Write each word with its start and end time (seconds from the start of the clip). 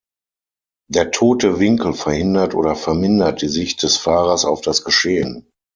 Der 0.89 1.11
tote 1.11 1.59
Winkel 1.59 1.93
verhindert 1.93 2.55
oder 2.55 2.75
vermindert 2.75 3.43
die 3.43 3.49
Sicht 3.49 3.83
des 3.83 3.97
Fahrers 3.97 4.45
auf 4.45 4.61
das 4.61 4.83
Geschehen. 4.83 5.47